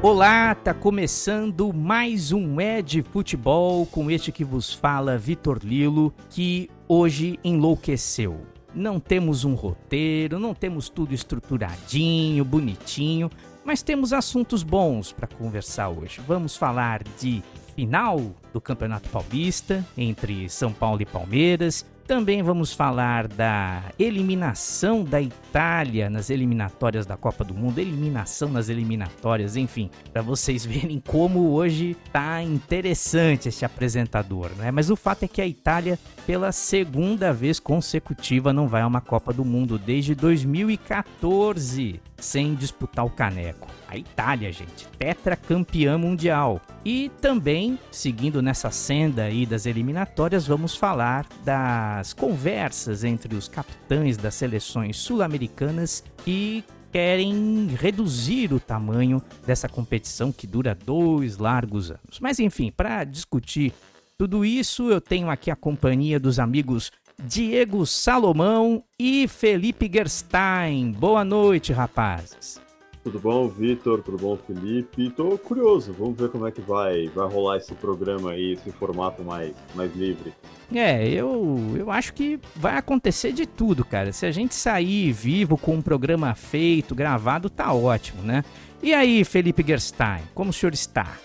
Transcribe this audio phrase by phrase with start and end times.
[0.00, 6.70] Olá, tá começando mais um Ed Futebol com este que vos fala Vitor Lilo, que
[6.86, 8.46] hoje enlouqueceu.
[8.72, 13.28] Não temos um roteiro, não temos tudo estruturadinho, bonitinho,
[13.64, 16.20] mas temos assuntos bons para conversar hoje.
[16.28, 17.42] Vamos falar de
[17.74, 18.20] final
[18.52, 21.84] do Campeonato Paulista entre São Paulo e Palmeiras.
[22.08, 28.70] Também vamos falar da eliminação da Itália nas eliminatórias da Copa do Mundo, eliminação nas
[28.70, 34.70] eliminatórias, enfim, para vocês verem como hoje tá interessante esse apresentador, né?
[34.70, 39.02] Mas o fato é que a Itália, pela segunda vez consecutiva, não vai a uma
[39.02, 43.68] Copa do Mundo desde 2014 sem disputar o caneco.
[43.88, 46.60] A Itália, gente, tetracampeã mundial.
[46.84, 54.18] E também, seguindo nessa senda aí das eliminatórias, vamos falar das conversas entre os capitães
[54.18, 62.20] das seleções sul-americanas que querem reduzir o tamanho dessa competição que dura dois largos anos.
[62.20, 63.72] Mas enfim, para discutir
[64.16, 66.90] tudo isso, eu tenho aqui a companhia dos amigos
[67.24, 70.92] Diego Salomão e Felipe Gerstein.
[70.92, 72.60] Boa noite, rapazes.
[73.08, 74.02] Tudo bom, Vitor?
[74.02, 75.08] Tudo bom, Felipe?
[75.08, 79.24] Tô curioso, vamos ver como é que vai, vai rolar esse programa aí, esse formato
[79.24, 80.34] mais, mais livre.
[80.74, 84.12] É, eu, eu acho que vai acontecer de tudo, cara.
[84.12, 88.44] Se a gente sair vivo com um programa feito, gravado, tá ótimo, né?
[88.82, 91.16] E aí, Felipe Gerstein, como o senhor está?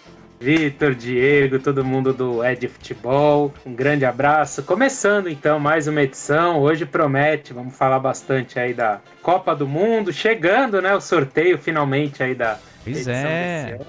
[0.43, 4.61] Vitor, Diego, todo mundo do Ed Futebol, um grande abraço.
[4.61, 10.11] Começando então mais uma edição, hoje promete, vamos falar bastante aí da Copa do Mundo,
[10.11, 13.79] chegando, né, o sorteio finalmente aí da Pois é.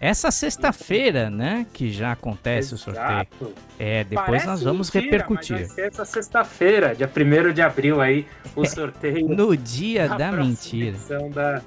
[0.00, 2.90] Essa sexta-feira, né, que já acontece Exato.
[2.90, 3.54] o sorteio.
[3.78, 5.68] É, depois Parece nós vamos mentira, repercutir.
[5.78, 9.28] Essa sexta-feira, dia 1 de abril aí, o sorteio.
[9.28, 10.98] no dia da mentira.
[11.32, 11.62] Da,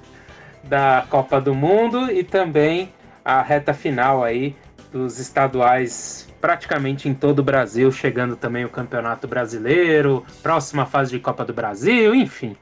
[0.64, 2.92] da Copa do Mundo e também
[3.28, 4.56] a reta final aí
[4.90, 11.20] dos estaduais praticamente em todo o Brasil, chegando também o Campeonato Brasileiro, próxima fase de
[11.20, 12.56] Copa do Brasil, enfim.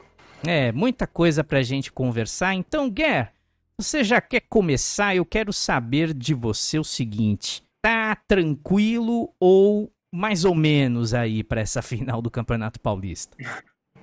[0.44, 2.52] É, muita coisa pra gente conversar.
[2.52, 3.32] Então, Guer,
[3.78, 5.14] você já quer começar?
[5.14, 11.60] Eu quero saber de você o seguinte: tá tranquilo ou mais ou menos aí para
[11.60, 13.36] essa final do Campeonato Paulista?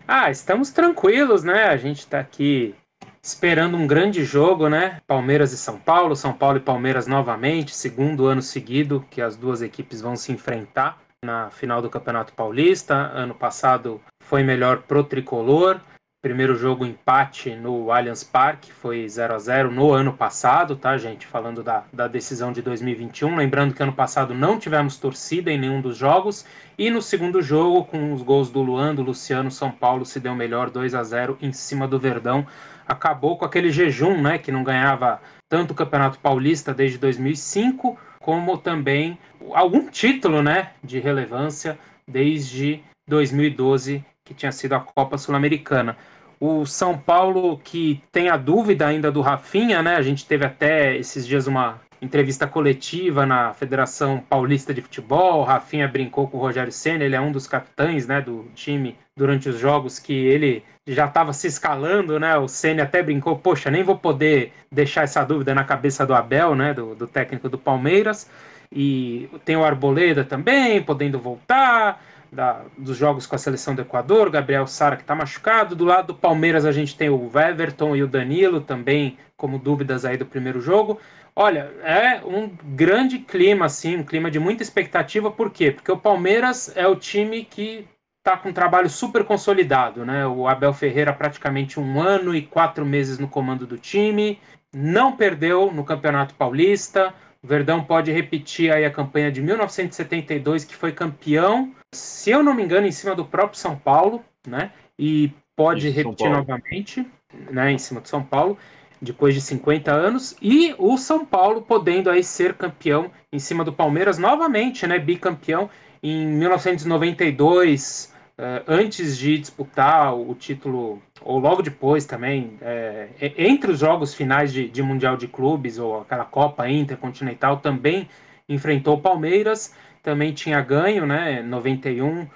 [0.07, 1.65] Ah, estamos tranquilos, né?
[1.65, 2.73] A gente tá aqui
[3.21, 5.01] esperando um grande jogo, né?
[5.07, 9.61] Palmeiras e São Paulo, São Paulo e Palmeiras novamente, segundo ano seguido que as duas
[9.61, 12.93] equipes vão se enfrentar na final do Campeonato Paulista.
[12.93, 15.79] Ano passado foi melhor pro tricolor.
[16.23, 21.27] Primeiro jogo empate no Allianz Parque, foi 0 a 0 no ano passado, tá, gente?
[21.27, 23.35] Falando da, da decisão de 2021.
[23.35, 26.45] Lembrando que ano passado não tivemos torcida em nenhum dos jogos.
[26.77, 30.33] E no segundo jogo, com os gols do Luan, do Luciano, São Paulo se deu
[30.33, 32.47] melhor 2 a 0 em cima do Verdão.
[32.87, 34.37] Acabou com aquele jejum, né?
[34.37, 39.17] Que não ganhava tanto o Campeonato Paulista desde 2005, como também
[39.53, 40.71] algum título, né?
[40.83, 41.77] De relevância
[42.07, 45.97] desde 2012, que tinha sido a Copa Sul-Americana.
[46.39, 49.95] O São Paulo, que tem a dúvida ainda do Rafinha, né?
[49.95, 55.39] A gente teve até esses dias uma entrevista coletiva na Federação Paulista de Futebol.
[55.39, 58.97] O Rafinha brincou com o Rogério Senna, ele é um dos capitães né, do time
[59.15, 62.37] durante os jogos que ele já estava se escalando, né?
[62.37, 66.55] O Senna até brincou, poxa, nem vou poder deixar essa dúvida na cabeça do Abel,
[66.55, 66.73] né?
[66.73, 68.29] Do, do técnico do Palmeiras.
[68.69, 72.03] E tem o Arboleda também, podendo voltar
[72.33, 75.75] da, dos jogos com a seleção do Equador, Gabriel Sara que está machucado.
[75.75, 80.03] Do lado do Palmeiras a gente tem o Everton e o Danilo também como dúvidas
[80.03, 80.99] aí do primeiro jogo.
[81.35, 85.31] Olha, é um grande clima, assim, um clima de muita expectativa.
[85.31, 85.71] Por quê?
[85.71, 87.87] Porque o Palmeiras é o time que
[88.19, 90.25] está com um trabalho super consolidado, né?
[90.27, 94.39] O Abel Ferreira praticamente um ano e quatro meses no comando do time,
[94.73, 97.13] não perdeu no Campeonato Paulista.
[97.41, 102.53] O Verdão pode repetir aí a campanha de 1972, que foi campeão se eu não
[102.53, 104.71] me engano, em cima do próprio São Paulo, né?
[104.97, 107.05] E pode Isso, repetir novamente,
[107.51, 107.71] né?
[107.71, 108.57] Em cima do São Paulo,
[109.03, 110.35] depois de 50 anos.
[110.41, 114.97] E o São Paulo podendo aí ser campeão em cima do Palmeiras novamente, né?
[114.97, 115.69] Bicampeão
[116.01, 118.11] em 1992.
[118.35, 124.51] Uh, antes de disputar o título, ou logo depois também, é, entre os jogos finais
[124.51, 128.09] de, de, Mundial de Clubes, ou aquela Copa Intercontinental, também
[128.49, 132.27] enfrentou o Palmeiras também tinha ganho, né, 91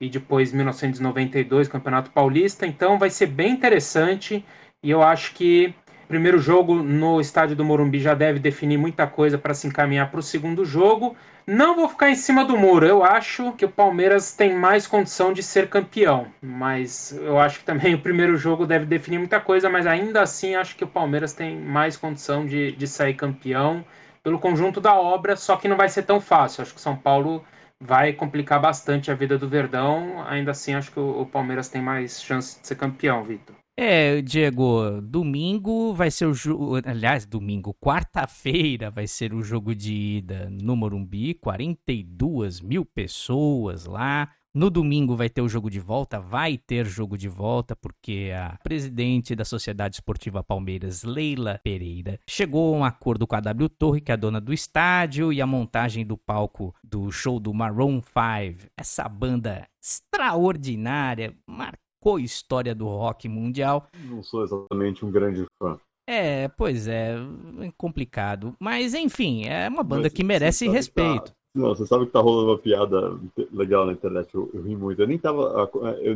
[0.00, 2.66] e depois 1992 Campeonato Paulista.
[2.66, 4.44] Então vai ser bem interessante
[4.82, 5.74] e eu acho que
[6.08, 10.20] Primeiro jogo no estádio do Morumbi já deve definir muita coisa para se encaminhar para
[10.20, 11.16] o segundo jogo.
[11.44, 12.86] Não vou ficar em cima do muro.
[12.86, 16.28] Eu acho que o Palmeiras tem mais condição de ser campeão.
[16.40, 19.68] Mas eu acho que também o primeiro jogo deve definir muita coisa.
[19.68, 23.84] Mas ainda assim, acho que o Palmeiras tem mais condição de, de sair campeão
[24.22, 25.34] pelo conjunto da obra.
[25.34, 26.62] Só que não vai ser tão fácil.
[26.62, 27.44] Acho que o São Paulo
[27.80, 30.24] vai complicar bastante a vida do Verdão.
[30.28, 33.56] Ainda assim, acho que o, o Palmeiras tem mais chance de ser campeão, Vitor.
[33.78, 36.76] É, Diego, domingo vai ser o jogo.
[36.82, 44.30] Aliás, domingo, quarta-feira vai ser o jogo de ida no Morumbi, 42 mil pessoas lá.
[44.54, 48.56] No domingo vai ter o jogo de volta, vai ter jogo de volta, porque a
[48.62, 54.00] presidente da Sociedade Esportiva Palmeiras, Leila Pereira, chegou a um acordo com a W Torre,
[54.00, 58.00] que é a dona do estádio, e a montagem do palco do show do Maroon
[58.00, 63.88] 5, essa banda extraordinária, marcada marcou a história do rock mundial.
[64.08, 65.78] Não sou exatamente um grande fã.
[66.08, 67.16] É, pois é,
[67.60, 68.54] é complicado.
[68.60, 71.34] Mas enfim, é uma banda Mas, que merece respeito.
[71.56, 73.18] Não, você sabe que tá rolando uma piada
[73.50, 75.00] legal na internet, eu, eu ri muito.
[75.00, 75.70] Eu nem tava.
[76.02, 76.14] Eu,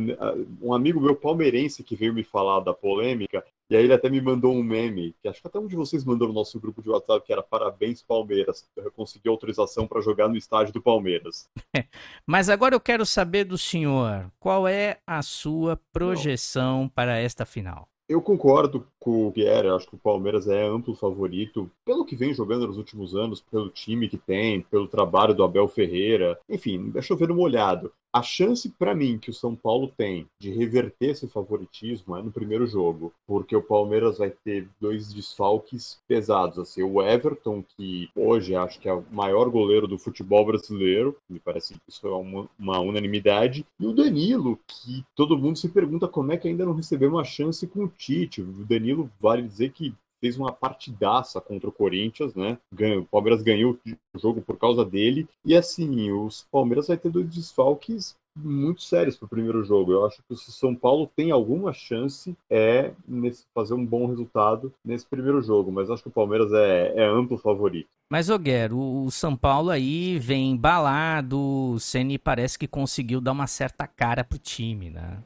[0.61, 4.21] um amigo meu palmeirense que veio me falar da polêmica, e aí ele até me
[4.21, 6.89] mandou um meme, que acho que até um de vocês mandou no nosso grupo de
[6.89, 8.69] WhatsApp, que era Parabéns Palmeiras.
[8.77, 11.49] Eu consegui autorização para jogar no estádio do Palmeiras.
[12.27, 16.89] Mas agora eu quero saber do senhor, qual é a sua projeção Não.
[16.89, 17.87] para esta final?
[18.07, 22.33] Eu concordo com o Pierre, acho que o Palmeiras é amplo favorito, pelo que vem
[22.33, 27.11] jogando nos últimos anos, pelo time que tem, pelo trabalho do Abel Ferreira, enfim, deixa
[27.11, 27.91] eu ver uma olhada.
[28.13, 32.29] A chance para mim que o São Paulo tem de reverter esse favoritismo é no
[32.29, 38.53] primeiro jogo, porque o Palmeiras vai ter dois desfalques pesados, assim, o Everton, que hoje
[38.53, 42.49] acho que é o maior goleiro do futebol brasileiro, me parece que isso é uma,
[42.59, 46.73] uma unanimidade, e o Danilo, que todo mundo se pergunta como é que ainda não
[46.73, 48.41] recebeu uma chance com o Tite.
[48.41, 52.57] O Danilo vale dizer que fez uma partidaça contra o Corinthians, né?
[52.71, 53.77] o Palmeiras ganhou
[54.15, 55.27] o jogo por causa dele.
[55.43, 59.91] E assim, os Palmeiras vai ter dois desfalques muito sérios para o primeiro jogo.
[59.91, 64.07] Eu acho que se o São Paulo tem alguma chance é nesse, fazer um bom
[64.07, 67.89] resultado nesse primeiro jogo, mas acho que o Palmeiras é, é amplo favorito.
[68.09, 73.47] Mas, Oguero, o São Paulo aí vem embalado, o Ceni parece que conseguiu dar uma
[73.47, 75.23] certa cara pro time, né?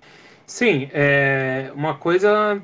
[0.48, 2.62] Sim, é, uma coisa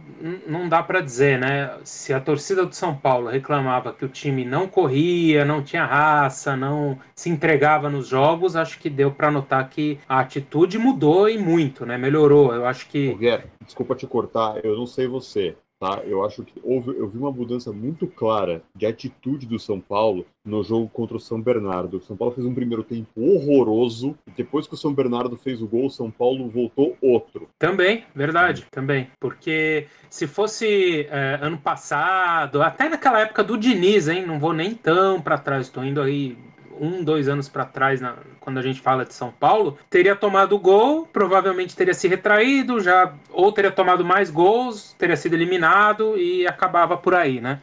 [0.48, 1.78] não dá para dizer, né?
[1.84, 6.56] Se a torcida do São Paulo reclamava que o time não corria, não tinha raça,
[6.56, 11.38] não se entregava nos jogos, acho que deu para notar que a atitude mudou e
[11.38, 11.98] muito, né?
[11.98, 12.54] Melhorou.
[12.54, 13.16] Eu acho que.
[13.16, 16.04] Guilherme, desculpa te cortar, eu não sei você, Tá?
[16.06, 20.28] Eu acho que houve, eu vi uma mudança muito clara de atitude do São Paulo
[20.46, 21.98] no jogo contra o São Bernardo.
[21.98, 25.60] O São Paulo fez um primeiro tempo horroroso e depois que o São Bernardo fez
[25.60, 27.50] o gol, o São Paulo voltou outro.
[27.58, 29.08] Também, verdade, também.
[29.20, 34.24] Porque se fosse é, ano passado, até naquela época do Diniz, hein?
[34.24, 36.38] Não vou nem tão para trás, estou indo aí
[36.82, 40.58] um, dois anos para trás, na, quando a gente fala de São Paulo, teria tomado
[40.58, 46.48] gol, provavelmente teria se retraído, já ou teria tomado mais gols, teria sido eliminado e
[46.48, 47.60] acabava por aí, né?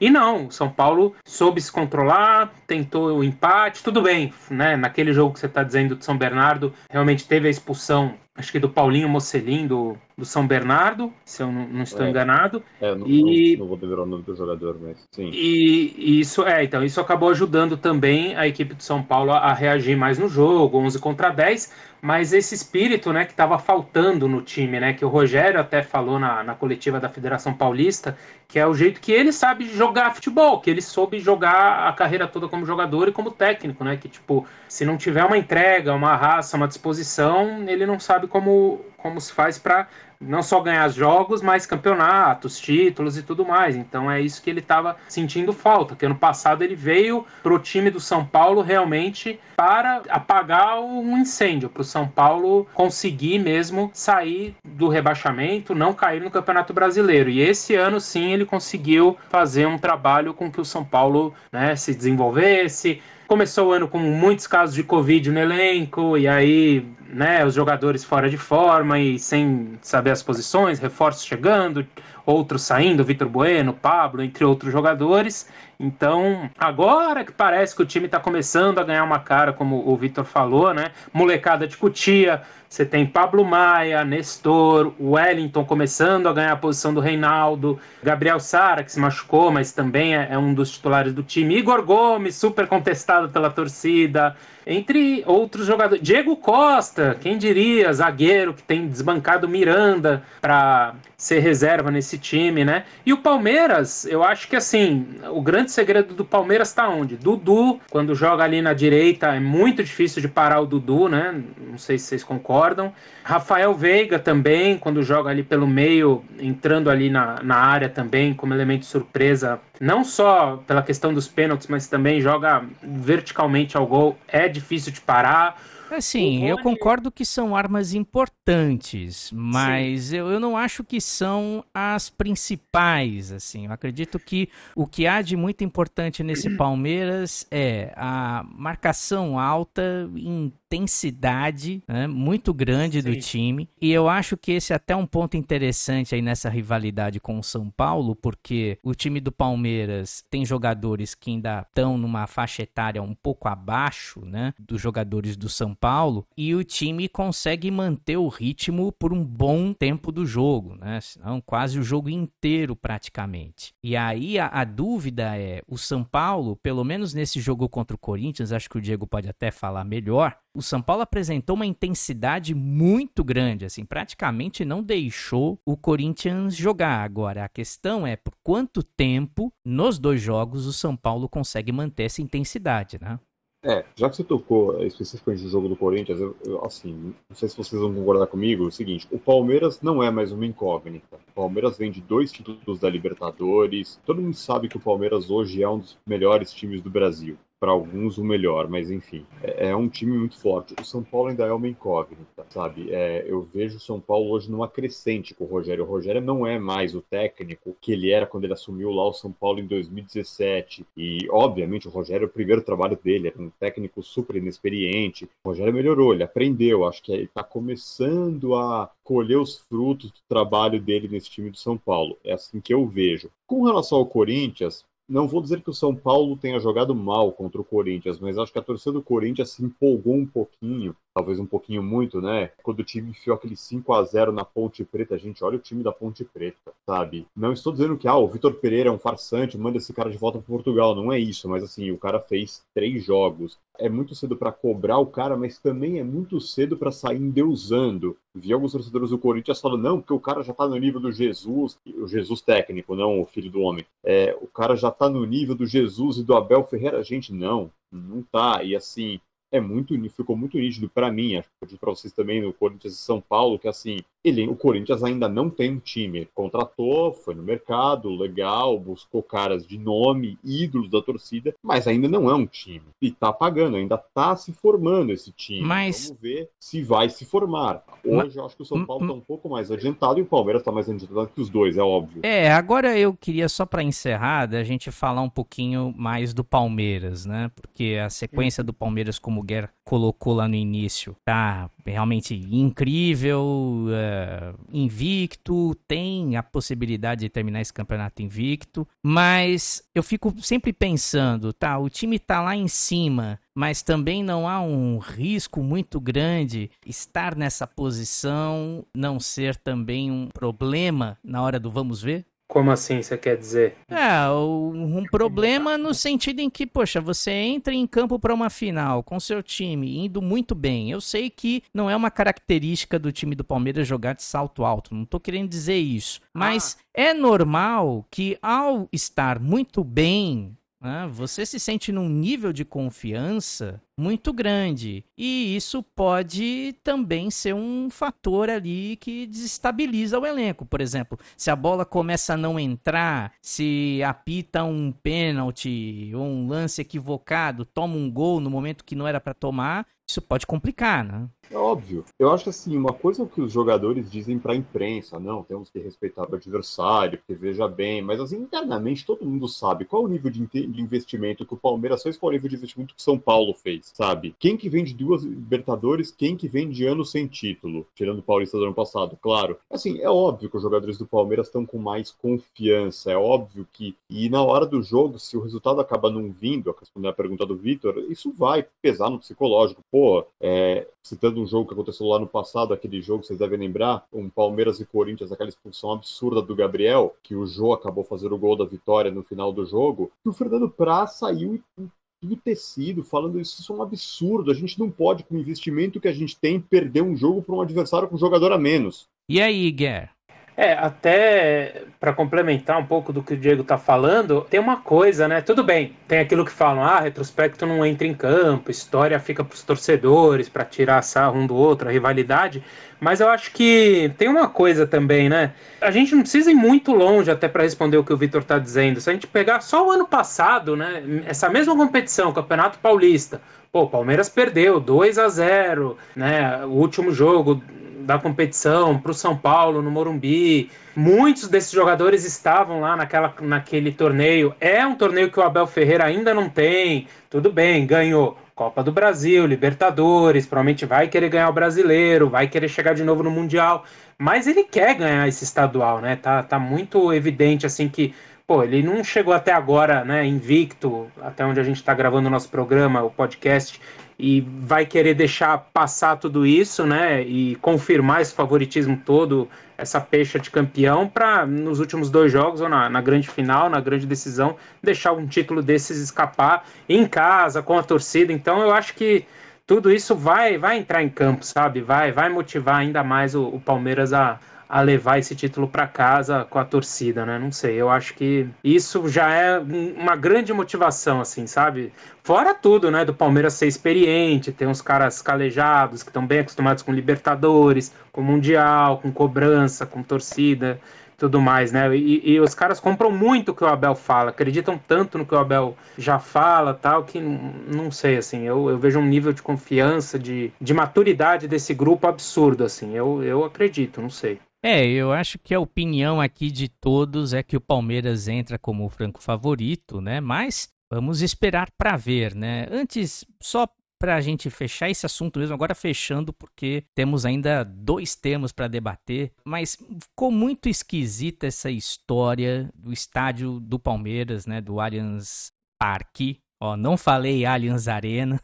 [0.00, 4.76] E não, São Paulo soube se controlar, tentou o empate, tudo bem, né?
[4.76, 8.58] Naquele jogo que você está dizendo de São Bernardo, realmente teve a expulsão, acho que
[8.58, 12.10] do Paulinho Mocelin, do, do São Bernardo, se eu não, não estou é.
[12.10, 12.62] enganado.
[12.80, 15.30] É, não, e, não, não, vou lembrar o nome do jogador, mas sim.
[15.32, 19.38] E, e, isso, é, então, isso acabou ajudando também a equipe de São Paulo a,
[19.38, 21.72] a reagir mais no jogo, 11 contra 10,
[22.02, 26.18] mas esse espírito, né, que estava faltando no time, né, que o Rogério até falou
[26.18, 28.16] na, na coletiva da Federação Paulista,
[28.48, 32.26] que é o jeito que ele sabe jogar futebol, que ele soube jogar a carreira
[32.26, 36.16] toda como jogador e como técnico, né, que tipo, se não tiver uma entrega, uma
[36.16, 39.88] raça, uma disposição, ele não sabe como como se faz para
[40.20, 43.74] não só ganhar jogos, mas campeonatos, títulos e tudo mais.
[43.74, 47.58] Então é isso que ele estava sentindo falta, que ano passado ele veio para o
[47.58, 53.90] time do São Paulo realmente para apagar um incêndio, para o São Paulo conseguir mesmo
[53.94, 57.30] sair do rebaixamento, não cair no Campeonato Brasileiro.
[57.30, 61.74] E esse ano sim ele conseguiu fazer um trabalho com que o São Paulo né,
[61.76, 67.46] se desenvolvesse, começou o ano com muitos casos de Covid no elenco, e aí, né,
[67.46, 71.86] os jogadores fora de forma e sem saber as posições, reforços chegando,
[72.30, 75.48] outros saindo, Vitor Bueno, Pablo, entre outros jogadores.
[75.78, 79.96] Então, agora que parece que o time está começando a ganhar uma cara, como o
[79.96, 80.92] Vitor falou, né?
[81.12, 87.00] Molecada de Cutia, você tem Pablo Maia, Nestor, Wellington começando a ganhar a posição do
[87.00, 91.56] Reinaldo, Gabriel Sara, que se machucou, mas também é, é um dos titulares do time,
[91.56, 96.00] Igor Gomes, super contestado pela torcida, entre outros jogadores.
[96.00, 102.84] Diego Costa, quem diria, zagueiro que tem desbancado Miranda para ser reserva nesse time, né?
[103.04, 107.14] E o Palmeiras, eu acho que assim, o grande segredo do Palmeiras está onde?
[107.14, 111.38] Dudu, quando joga ali na direita, é muito difícil de parar o Dudu, né?
[111.58, 112.90] Não sei se vocês concordam.
[113.22, 118.54] Rafael Veiga também, quando joga ali pelo meio, entrando ali na, na área também, como
[118.54, 124.16] elemento de surpresa, não só pela questão dos pênaltis, mas também joga verticalmente ao gol,
[124.26, 125.60] é difícil de parar.
[125.90, 132.08] Assim, eu concordo que são armas importantes, mas eu, eu não acho que são as
[132.08, 133.66] principais, assim.
[133.66, 140.08] Eu acredito que o que há de muito importante nesse Palmeiras é a marcação alta
[140.14, 143.10] em intensidade né, muito grande Sim.
[143.10, 143.68] do time.
[143.80, 147.42] E eu acho que esse é até um ponto interessante aí nessa rivalidade com o
[147.42, 153.02] São Paulo, porque o time do Palmeiras tem jogadores que ainda estão numa faixa etária
[153.02, 158.28] um pouco abaixo né, dos jogadores do São Paulo, e o time consegue manter o
[158.28, 161.00] ritmo por um bom tempo do jogo, né?
[161.00, 163.74] Senão, quase o jogo inteiro praticamente.
[163.82, 167.98] E aí a, a dúvida é: o São Paulo, pelo menos nesse jogo contra o
[167.98, 172.54] Corinthians, acho que o Diego pode até falar melhor o São Paulo apresentou uma intensidade
[172.54, 177.04] muito grande, assim, praticamente não deixou o Corinthians jogar.
[177.04, 182.04] Agora, a questão é por quanto tempo nos dois jogos o São Paulo consegue manter
[182.04, 183.18] essa intensidade, né?
[183.62, 187.46] É, já que você tocou especificamente no jogo do Corinthians, eu, eu, assim, não sei
[187.46, 191.20] se vocês vão concordar comigo, é o seguinte, o Palmeiras não é mais uma incógnita.
[191.28, 195.62] O Palmeiras vem de dois títulos da Libertadores, todo mundo sabe que o Palmeiras hoje
[195.62, 199.76] é um dos melhores times do Brasil para alguns o melhor, mas enfim, é, é,
[199.76, 200.74] um time muito forte.
[200.80, 202.90] O São Paulo ainda é uma incógnita, sabe?
[202.90, 205.84] É, eu vejo o São Paulo hoje numa crescente com o Rogério.
[205.84, 209.12] O Rogério não é mais o técnico que ele era quando ele assumiu lá o
[209.12, 210.86] São Paulo em 2017.
[210.96, 215.28] E, obviamente, o Rogério, o primeiro trabalho dele era um técnico super inexperiente.
[215.44, 216.86] O Rogério melhorou, ele aprendeu.
[216.86, 221.58] Acho que ele está começando a colher os frutos do trabalho dele nesse time do
[221.58, 222.16] São Paulo.
[222.24, 223.30] É assim que eu vejo.
[223.46, 227.60] Com relação ao Corinthians, não vou dizer que o São Paulo tenha jogado mal contra
[227.60, 231.46] o Corinthians, mas acho que a torcida do Corinthians se empolgou um pouquinho talvez um
[231.46, 232.50] pouquinho muito, né?
[232.62, 235.82] Quando o time enfiou aquele 5 a 0 na Ponte Preta, gente, olha o time
[235.82, 237.26] da Ponte Preta, sabe?
[237.36, 240.16] Não estou dizendo que ah, o Vitor Pereira é um farsante, manda esse cara de
[240.16, 243.58] volta para Portugal, não é isso, mas assim, o cara fez três jogos.
[243.78, 248.14] É muito cedo para cobrar o cara, mas também é muito cedo para sair endeusando.
[248.34, 251.10] Vi alguns torcedores do Corinthians falando, não, porque o cara já tá no nível do
[251.10, 253.84] Jesus, o Jesus técnico, não o filho do homem.
[254.04, 257.02] É, o cara já tá no nível do Jesus e do Abel Ferreira.
[257.02, 258.62] Gente, não, não tá.
[258.62, 259.18] E assim,
[259.52, 262.96] é muito ficou muito nítido para mim, acho que para vocês também no Corinthians e
[262.96, 266.28] São Paulo, que assim, ele, o Corinthians ainda não tem um time.
[266.34, 272.28] Contratou, foi no mercado, legal, buscou caras de nome, ídolos da torcida, mas ainda não
[272.30, 272.82] é um time.
[273.00, 275.62] E tá pagando, ainda tá se formando esse time.
[275.62, 276.08] Mas...
[276.08, 277.82] Vamos ver se vai se formar.
[278.04, 280.62] Hoje eu acho que o São Paulo tá um pouco mais adiantado e o Palmeiras
[280.62, 282.20] tá mais adiantado que os dois, é óbvio.
[282.22, 287.24] É, agora eu queria só para encerrar, a gente falar um pouquinho mais do Palmeiras,
[287.24, 287.50] né?
[287.54, 293.86] Porque a sequência do Palmeiras, como o Guerra colocou lá no início, tá realmente incrível.
[293.90, 300.72] É eh, invicto, tem a possibilidade de terminar esse campeonato invicto, mas eu fico sempre
[300.72, 306.00] pensando, tá, o time tá lá em cima, mas também não há um risco muito
[306.00, 312.26] grande estar nessa posição, não ser também um problema na hora do vamos ver?
[312.50, 313.76] Como assim você quer dizer?
[313.88, 319.04] É, um problema no sentido em que, poxa, você entra em campo para uma final
[319.04, 320.90] com seu time indo muito bem.
[320.90, 324.96] Eu sei que não é uma característica do time do Palmeiras jogar de salto alto,
[324.96, 326.20] não tô querendo dizer isso.
[326.34, 326.82] Mas ah.
[326.92, 333.80] é normal que ao estar muito bem né, você se sente num nível de confiança
[334.00, 335.04] muito grande.
[335.16, 340.64] E isso pode também ser um fator ali que desestabiliza o elenco.
[340.64, 346.48] Por exemplo, se a bola começa a não entrar, se apita um pênalti ou um
[346.48, 351.04] lance equivocado, toma um gol no momento que não era para tomar, isso pode complicar,
[351.04, 351.28] né?
[351.48, 352.04] É óbvio.
[352.18, 355.78] Eu acho assim, uma coisa que os jogadores dizem para a imprensa, não, temos que
[355.78, 360.30] respeitar o adversário, porque veja bem, mas assim, internamente todo mundo sabe qual o nível
[360.30, 360.42] de
[360.80, 363.89] investimento que o Palmeiras fez, qual o nível de investimento que o São Paulo fez,
[363.94, 364.34] sabe?
[364.38, 368.22] Quem que vem de duas Libertadores, quem que vem de ano sem título, tirando o
[368.22, 369.56] Paulista do ano passado, claro.
[369.70, 373.94] Assim, é óbvio que os jogadores do Palmeiras estão com mais confiança, é óbvio que,
[374.08, 377.56] e na hora do jogo, se o resultado acaba não vindo, respondendo a pergunta do
[377.56, 379.82] Vitor, isso vai pesar no psicológico.
[379.90, 384.06] Pô, é, citando um jogo que aconteceu lá no passado, aquele jogo, vocês devem lembrar,
[384.12, 388.38] um Palmeiras e Corinthians, aquela expulsão absurda do Gabriel, que o Jô acabou fazendo o
[388.38, 391.88] gol da vitória no final do jogo, e o Fernando Praz saiu e
[392.20, 394.50] tudo tecido, falando isso, isso é um absurdo.
[394.50, 397.54] A gente não pode, com o investimento que a gente tem, perder um jogo para
[397.54, 399.08] um adversário com um jogador a menos.
[399.28, 400.10] E aí, Guer?
[400.56, 405.26] É, até para complementar um pouco do que o Diego tá falando, tem uma coisa,
[405.26, 405.40] né?
[405.40, 409.62] Tudo bem, tem aquilo que falam, ah, retrospecto não entra em campo, história fica pros
[409.62, 412.62] torcedores para tirar sarro um do outro, a rivalidade.
[413.00, 415.54] Mas eu acho que tem uma coisa também, né?
[415.80, 418.58] A gente não precisa ir muito longe até para responder o que o Vitor tá
[418.58, 419.00] dizendo.
[419.00, 421.02] Se a gente pegar só o ano passado, né?
[421.24, 423.40] Essa mesma competição, Campeonato Paulista,
[423.72, 426.64] pô, Palmeiras perdeu 2 a 0 né?
[426.66, 427.62] O último jogo
[428.10, 430.68] da competição para o São Paulo, no Morumbi.
[430.96, 434.52] Muitos desses jogadores estavam lá naquela, naquele torneio.
[434.60, 437.06] É um torneio que o Abel Ferreira ainda não tem.
[437.30, 442.68] Tudo bem, ganhou Copa do Brasil, Libertadores, provavelmente vai querer ganhar o brasileiro, vai querer
[442.68, 443.84] chegar de novo no Mundial.
[444.18, 446.16] Mas ele quer ganhar esse estadual, né?
[446.16, 448.12] Tá, tá muito evidente assim que
[448.44, 452.30] pô, ele não chegou até agora, né, invicto, até onde a gente está gravando o
[452.30, 453.80] nosso programa, o podcast,
[454.20, 457.22] e vai querer deixar passar tudo isso, né?
[457.22, 459.48] E confirmar esse favoritismo todo,
[459.78, 463.80] essa pecha de campeão, para nos últimos dois jogos, ou na, na, grande final, na
[463.80, 468.32] grande decisão, deixar um título desses escapar em casa, com a torcida.
[468.32, 469.24] Então eu acho que
[469.66, 471.80] tudo isso vai, vai entrar em campo, sabe?
[471.80, 474.38] Vai, vai motivar ainda mais o, o Palmeiras a,
[474.70, 477.40] a levar esse título para casa com a torcida, né?
[477.40, 481.92] Não sei, eu acho que isso já é uma grande motivação, assim, sabe?
[482.22, 483.04] Fora tudo, né?
[483.04, 488.22] Do Palmeiras ser experiente, ter uns caras calejados que estão bem acostumados com Libertadores, com
[488.22, 490.80] Mundial, com cobrança, com torcida
[491.18, 491.94] tudo mais, né?
[491.94, 495.34] E, e, os caras compram muito o que o Abel fala, acreditam tanto no que
[495.34, 499.42] o Abel já fala, tal, que não sei, assim, eu, eu vejo um nível de
[499.42, 504.40] confiança, de, de maturidade desse grupo absurdo, assim, eu, eu acredito, não sei.
[504.62, 508.84] É, eu acho que a opinião aqui de todos é que o Palmeiras entra como
[508.84, 510.20] o franco favorito, né?
[510.20, 512.66] Mas vamos esperar para ver, né?
[512.70, 513.66] Antes, só
[513.98, 518.66] para a gente fechar esse assunto mesmo, agora fechando, porque temos ainda dois temas para
[518.66, 524.60] debater, mas ficou muito esquisita essa história do estádio do Palmeiras, né?
[524.60, 528.40] Do Allianz Parque, Ó, não falei Allianz Arena.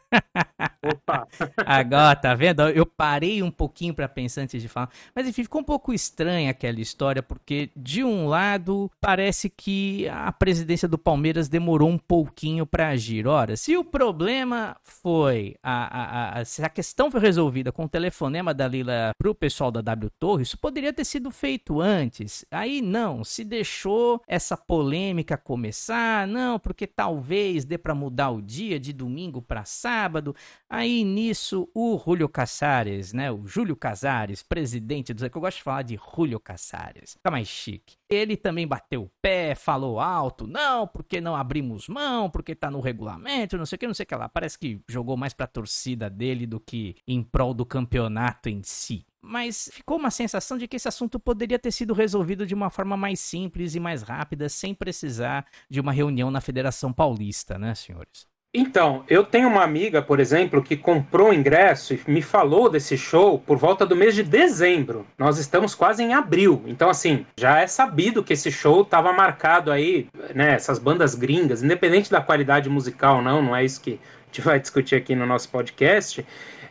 [0.82, 1.26] Opa!
[1.66, 2.62] Agora, tá vendo?
[2.70, 4.88] Eu parei um pouquinho para pensar antes de falar.
[5.14, 10.32] Mas enfim, ficou um pouco estranha aquela história, porque de um lado parece que a
[10.32, 13.26] presidência do Palmeiras demorou um pouquinho para agir.
[13.26, 17.88] Ora, se o problema foi a, a, a, se a questão foi resolvida com o
[17.88, 22.44] telefonema da Lila pro pessoal da W Torre, isso poderia ter sido feito antes.
[22.50, 28.92] Aí não, se deixou essa polêmica começar, não, porque talvez dê mudar o dia de
[28.92, 30.34] domingo para sábado.
[30.68, 35.62] Aí nisso o Julio Casares, né, o Júlio Casares, presidente do que eu gosto de
[35.62, 37.96] falar de Julio Casares, fica mais chique.
[38.08, 42.80] Ele também bateu o pé, falou alto, não, porque não abrimos mão, porque tá no
[42.80, 44.28] regulamento, não sei o que, não sei o que lá.
[44.28, 49.04] Parece que jogou mais pra torcida dele do que em prol do campeonato em si
[49.26, 52.96] mas ficou uma sensação de que esse assunto poderia ter sido resolvido de uma forma
[52.96, 58.26] mais simples e mais rápida, sem precisar de uma reunião na Federação Paulista, né, senhores?
[58.58, 62.96] Então, eu tenho uma amiga, por exemplo, que comprou o ingresso e me falou desse
[62.96, 65.06] show por volta do mês de dezembro.
[65.18, 66.62] Nós estamos quase em abril.
[66.66, 70.54] Então, assim, já é sabido que esse show estava marcado aí, né?
[70.54, 74.58] Essas bandas gringas, independente da qualidade musical, não, não é isso que a gente vai
[74.58, 76.24] discutir aqui no nosso podcast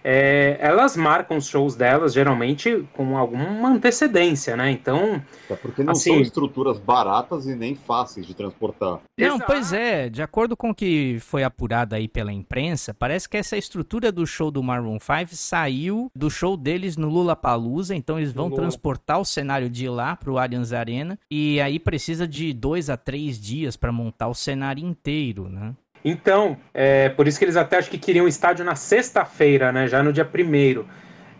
[0.07, 4.69] é, elas marcam os shows delas geralmente com alguma antecedência, né?
[4.69, 5.19] Então.
[5.49, 8.99] É porque não assim, são estruturas baratas e nem fáceis de transportar.
[9.17, 10.07] Não, pois é.
[10.07, 14.27] De acordo com o que foi apurado aí pela imprensa, parece que essa estrutura do
[14.27, 18.61] show do Maroon 5 saiu do show deles no Lula Palusa, então eles vão Lula.
[18.61, 23.39] transportar o cenário de lá pro Allianz Arena e aí precisa de dois a três
[23.39, 25.73] dias para montar o cenário inteiro, né?
[26.07, 29.87] Então, é, por isso que eles até acho que queriam o estádio na sexta-feira, né?
[29.87, 30.87] Já no dia primeiro.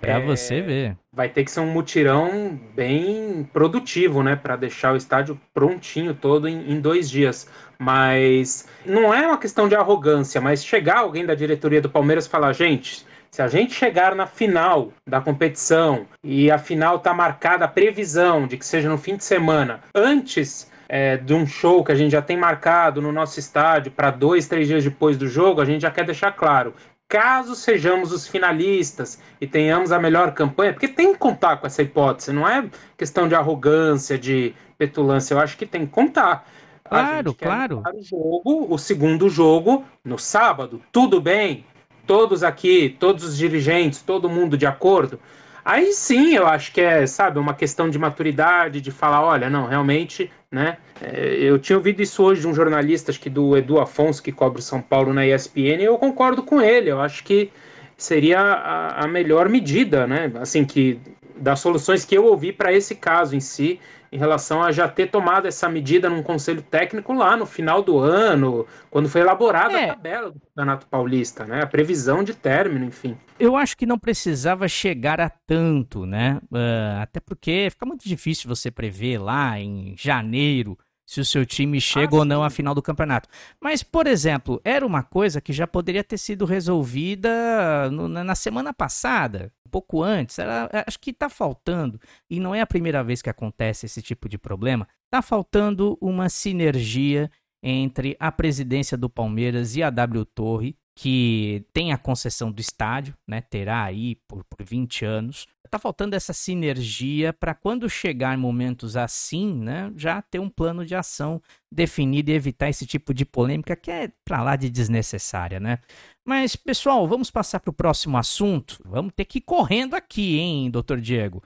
[0.02, 0.98] Pra é, você ver.
[1.14, 4.36] Vai ter que ser um mutirão bem produtivo, né?
[4.36, 7.48] Para deixar o estádio prontinho todo em, em, dois dias.
[7.78, 12.30] Mas não é uma questão de arrogância, mas chegar alguém da diretoria do Palmeiras e
[12.30, 13.06] falar, gente.
[13.30, 18.48] Se a gente chegar na final da competição e a final tá marcada a previsão
[18.48, 22.12] de que seja no fim de semana, antes é, de um show que a gente
[22.12, 25.82] já tem marcado no nosso estádio para dois, três dias depois do jogo, a gente
[25.82, 26.74] já quer deixar claro.
[27.08, 31.84] Caso sejamos os finalistas e tenhamos a melhor campanha, porque tem que contar com essa
[31.84, 32.68] hipótese, não é
[32.98, 36.48] questão de arrogância, de petulância, eu acho que tem que contar.
[36.84, 37.84] Claro, claro.
[37.94, 41.66] O jogo, o segundo jogo, no sábado, tudo bem,
[42.06, 45.20] todos aqui, todos os dirigentes, todo mundo de acordo.
[45.66, 49.66] Aí sim, eu acho que é, sabe, uma questão de maturidade, de falar, olha, não,
[49.66, 50.78] realmente, né?
[51.02, 54.32] É, eu tinha ouvido isso hoje de um jornalista, acho que do Edu Afonso, que
[54.32, 56.92] cobre São Paulo na ESPN, e eu concordo com ele.
[56.92, 57.50] Eu acho que
[57.98, 60.32] seria a, a melhor medida, né?
[60.40, 61.00] Assim, que
[61.38, 63.80] das soluções que eu ouvi para esse caso em si,
[64.12, 68.00] em relação a já ter tomado essa medida num conselho técnico lá no final do
[68.00, 69.86] ano, quando foi elaborada é.
[69.86, 71.62] a tabela do Campeonato Paulista, né?
[71.62, 73.18] A previsão de término, enfim.
[73.38, 76.40] Eu acho que não precisava chegar a tanto, né?
[76.50, 81.80] Uh, até porque fica muito difícil você prever lá em janeiro se o seu time
[81.80, 83.30] chega ah, ou não à final do campeonato.
[83.62, 88.74] Mas, por exemplo, era uma coisa que já poderia ter sido resolvida no, na semana
[88.74, 90.40] passada, um pouco antes.
[90.40, 94.28] Era, acho que está faltando, e não é a primeira vez que acontece esse tipo
[94.28, 97.30] de problema, está faltando uma sinergia
[97.62, 103.14] entre a presidência do Palmeiras e a W Torre, que tem a concessão do estádio,
[103.28, 105.46] né, terá aí por, por 20 anos.
[105.70, 110.96] Tá faltando essa sinergia para quando chegar momentos assim, né, já ter um plano de
[110.96, 115.80] ação definido e evitar esse tipo de polêmica que é para lá de desnecessária, né?
[116.26, 118.82] Mas, pessoal, vamos passar para o próximo assunto.
[118.86, 121.44] Vamos ter que ir correndo aqui, hein, doutor Diego?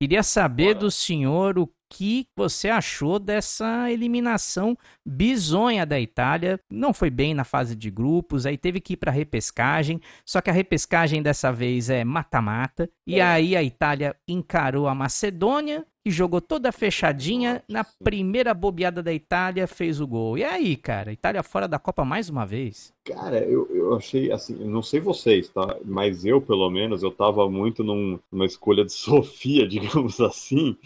[0.00, 0.78] Queria saber Bora.
[0.80, 6.58] do senhor o que você achou dessa eliminação bizonha da Itália.
[6.70, 10.48] Não foi bem na fase de grupos, aí teve que ir para repescagem, só que
[10.48, 12.88] a repescagem dessa vez é mata-mata.
[13.06, 13.22] E é.
[13.22, 19.66] aí a Itália encarou a Macedônia, que jogou toda fechadinha, na primeira bobeada da Itália
[19.66, 20.38] fez o gol.
[20.38, 22.92] E aí, cara, Itália fora da Copa mais uma vez.
[23.04, 25.76] Cara, eu, eu achei assim, não sei vocês, tá?
[25.84, 30.76] Mas eu, pelo menos, eu tava muito num, numa escolha de Sofia, digamos assim,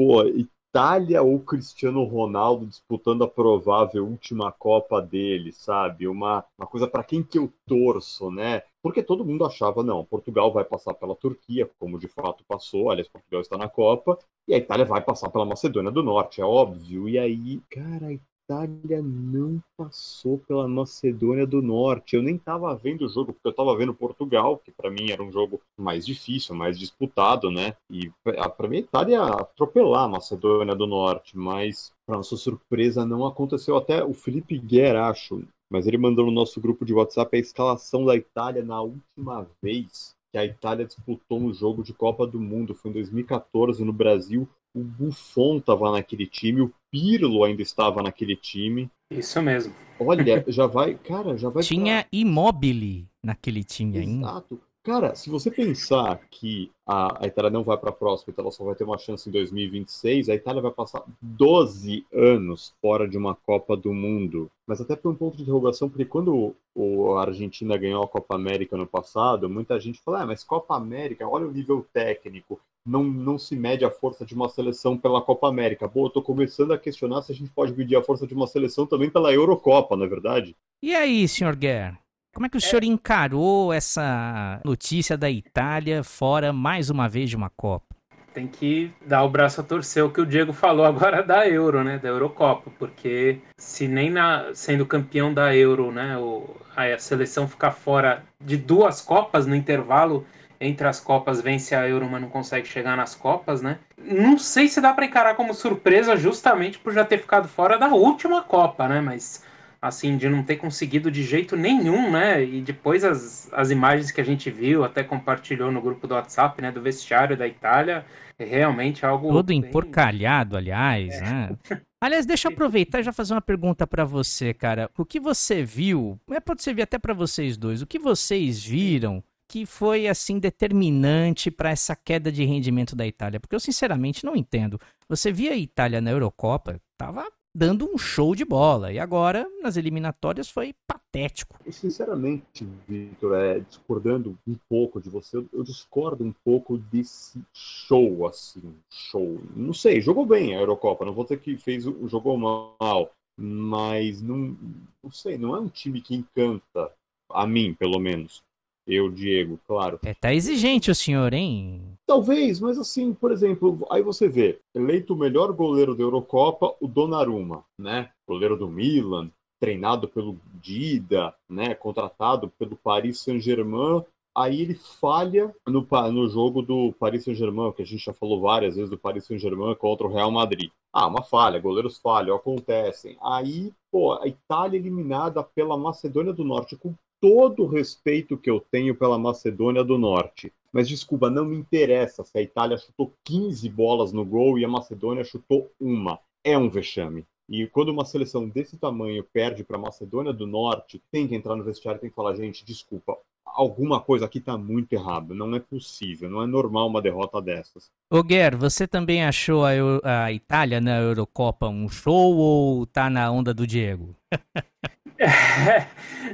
[0.00, 6.08] pô, Itália ou Cristiano Ronaldo disputando a provável última Copa dele, sabe?
[6.08, 8.62] Uma, uma coisa para quem que eu torço, né?
[8.82, 13.08] Porque todo mundo achava, não, Portugal vai passar pela Turquia, como de fato passou, aliás,
[13.08, 17.06] Portugal está na Copa, e a Itália vai passar pela Macedônia do Norte, é óbvio.
[17.06, 18.12] E aí, cara, a
[18.50, 22.16] Itália não passou pela Macedônia do Norte.
[22.16, 25.22] Eu nem estava vendo o jogo, porque eu estava vendo Portugal, que para mim era
[25.22, 27.76] um jogo mais difícil, mais disputado, né?
[27.88, 33.24] E para mim a Itália atropelar a Macedônia do Norte, mas para nossa surpresa não
[33.24, 33.76] aconteceu.
[33.76, 38.04] Até o Felipe Guerra, acho, mas ele mandou no nosso grupo de WhatsApp a escalação
[38.04, 42.74] da Itália na última vez que a Itália disputou um jogo de Copa do Mundo.
[42.74, 48.36] Foi em 2014 no Brasil o Buffon estava naquele time, o Pirlo ainda estava naquele
[48.36, 48.90] time.
[49.10, 49.74] Isso mesmo.
[49.98, 51.62] Olha, já vai, cara, já vai.
[51.62, 52.08] Tinha pra...
[52.12, 54.26] Immobile naquele time ainda.
[54.26, 54.60] Exato.
[54.82, 58.50] Cara, se você pensar que a, a Itália não vai para a próxima, então ela
[58.52, 63.18] só vai ter uma chance em 2026, a Itália vai passar 12 anos fora de
[63.18, 64.50] uma Copa do Mundo.
[64.66, 68.34] Mas até por um ponto de interrogação, porque quando o, a Argentina ganhou a Copa
[68.34, 73.04] América no passado, muita gente fala, ah, mas Copa América, olha o nível técnico, não,
[73.04, 75.86] não se mede a força de uma seleção pela Copa América.
[75.86, 78.46] Bom, eu estou começando a questionar se a gente pode medir a força de uma
[78.46, 80.56] seleção também pela Eurocopa, não é verdade?
[80.82, 81.98] E aí, senhor Guerra?
[82.32, 82.60] Como é que o é.
[82.60, 87.96] senhor encarou essa notícia da Itália fora mais uma vez de uma Copa?
[88.32, 91.82] Tem que dar o braço a torcer o que o Diego falou agora da Euro,
[91.82, 91.98] né?
[91.98, 97.72] Da Eurocopa, porque se nem na, sendo campeão da Euro, né, o, a seleção ficar
[97.72, 100.24] fora de duas Copas no intervalo
[100.60, 103.78] entre as Copas, vence a Euro, mas não consegue chegar nas Copas, né?
[103.96, 107.88] Não sei se dá para encarar como surpresa justamente por já ter ficado fora da
[107.88, 109.00] última Copa, né?
[109.00, 109.42] Mas
[109.80, 112.44] assim, de não ter conseguido de jeito nenhum, né?
[112.44, 116.60] E depois as, as imagens que a gente viu, até compartilhou no grupo do WhatsApp,
[116.60, 118.04] né, do vestiário da Itália,
[118.38, 119.28] é realmente algo.
[119.30, 119.58] Todo bem...
[119.58, 121.20] emporcalhado, aliás, é.
[121.20, 121.56] né?
[122.00, 124.90] Aliás, deixa eu aproveitar e já fazer uma pergunta para você, cara.
[124.98, 129.24] O que você viu, é pode servir até para vocês dois, o que vocês viram
[129.48, 133.40] que foi assim determinante para essa queda de rendimento da Itália?
[133.40, 134.78] Porque eu sinceramente não entendo.
[135.08, 138.92] Você via a Itália na Eurocopa, tava dando um show de bola.
[138.92, 141.58] E agora, nas eliminatórias, foi patético.
[141.70, 148.74] Sinceramente, Victor, é, discordando um pouco de você, eu discordo um pouco desse show, assim,
[148.88, 149.40] show.
[149.54, 154.56] Não sei, jogou bem a Eurocopa, não vou dizer que fez, jogou mal, mas não,
[155.02, 156.92] não sei, não é um time que encanta,
[157.30, 158.42] a mim, pelo menos.
[158.86, 160.00] Eu, Diego, claro.
[160.02, 161.80] É, tá exigente o senhor, hein?
[162.06, 166.88] Talvez, mas assim, por exemplo, aí você vê, eleito o melhor goleiro da Eurocopa, o
[166.88, 168.10] Donnarumma, né?
[168.26, 171.74] Goleiro do Milan, treinado pelo Dida, né?
[171.74, 174.02] Contratado pelo Paris Saint-Germain.
[174.34, 178.76] Aí ele falha no, no jogo do Paris Saint-Germain, que a gente já falou várias
[178.76, 180.70] vezes do Paris Saint-Germain contra o Real Madrid.
[180.92, 183.16] Ah, uma falha, goleiros falham, acontecem.
[183.22, 188.58] Aí, pô, a Itália eliminada pela Macedônia do Norte com todo o respeito que eu
[188.58, 190.52] tenho pela Macedônia do Norte.
[190.72, 194.68] Mas desculpa, não me interessa se a Itália chutou 15 bolas no gol e a
[194.68, 196.18] Macedônia chutou uma.
[196.42, 197.26] É um vexame.
[197.48, 201.56] E quando uma seleção desse tamanho perde para a Macedônia do Norte, tem que entrar
[201.56, 205.34] no vestiário e tem que falar, gente, desculpa, alguma coisa aqui está muito errada.
[205.34, 207.90] Não é possível, não é normal uma derrota dessas.
[208.08, 213.10] Ô Guer, você também achou a, Euro, a Itália na Eurocopa um show ou tá
[213.10, 214.14] na onda do Diego?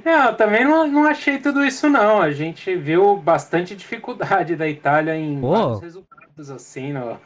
[0.04, 2.20] É, eu também não, não achei tudo isso não.
[2.20, 5.50] A gente viu bastante dificuldade da Itália em Pô.
[5.50, 5.96] vários
[6.38, 6.92] assim.
[6.92, 7.18] No...